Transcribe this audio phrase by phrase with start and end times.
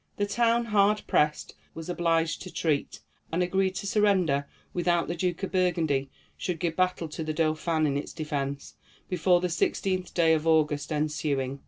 [0.17, 3.01] The town, hard pressed, was obliged to treat,
[3.31, 7.85] and agreed to surrender, without the Duke of Burgundy should give battle to the Dauphin
[7.85, 8.73] in its defence,
[9.09, 11.59] before the sixteenth day of August ensuing.